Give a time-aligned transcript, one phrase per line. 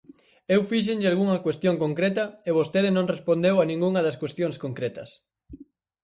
[0.55, 5.09] Eu fíxenlle algunha cuestión concreta e vostede non respondeu a ningunha das cuestións concretas.